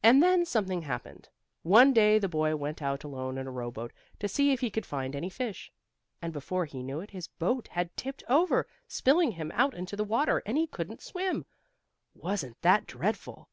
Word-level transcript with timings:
And 0.00 0.22
then 0.22 0.46
something 0.46 0.82
happened. 0.82 1.28
One 1.64 1.92
day 1.92 2.20
the 2.20 2.28
boy 2.28 2.54
went 2.54 2.80
out 2.80 3.02
alone 3.02 3.36
in 3.36 3.48
a 3.48 3.50
rowboat 3.50 3.92
to 4.20 4.28
see 4.28 4.52
if 4.52 4.60
he 4.60 4.70
could 4.70 4.86
find 4.86 5.16
any 5.16 5.28
fish. 5.28 5.72
And 6.22 6.32
before 6.32 6.66
he 6.66 6.84
knew 6.84 7.00
it 7.00 7.10
his 7.10 7.26
boat 7.26 7.66
had 7.72 7.96
tipped 7.96 8.22
over, 8.28 8.68
spilling 8.86 9.32
him 9.32 9.50
out 9.56 9.74
into 9.74 9.96
the 9.96 10.04
water, 10.04 10.40
and 10.46 10.56
he 10.56 10.68
couldn't 10.68 11.02
swim. 11.02 11.46
Wasn't 12.14 12.62
that 12.62 12.86
dreadful? 12.86 13.48